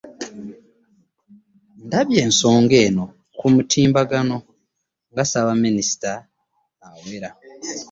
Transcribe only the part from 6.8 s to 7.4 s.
awera.